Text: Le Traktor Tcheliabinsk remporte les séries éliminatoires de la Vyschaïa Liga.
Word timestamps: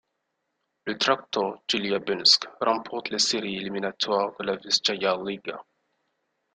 Le 0.87 0.97
Traktor 0.97 1.61
Tcheliabinsk 1.67 2.47
remporte 2.59 3.11
les 3.11 3.19
séries 3.19 3.57
éliminatoires 3.57 4.31
de 4.39 4.45
la 4.45 4.55
Vyschaïa 4.57 5.15
Liga. 5.23 5.63